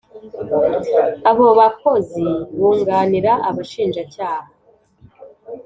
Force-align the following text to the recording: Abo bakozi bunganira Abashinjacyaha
Abo 1.29 1.47
bakozi 1.59 2.25
bunganira 2.57 3.31
Abashinjacyaha 3.49 4.49